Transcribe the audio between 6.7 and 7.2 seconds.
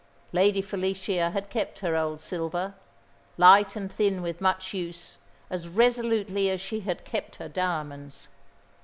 had